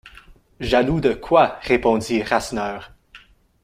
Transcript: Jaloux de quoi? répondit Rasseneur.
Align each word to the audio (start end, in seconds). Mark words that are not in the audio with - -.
Jaloux 0.59 0.99
de 0.99 1.13
quoi? 1.13 1.59
répondit 1.61 2.23
Rasseneur. 2.23 2.91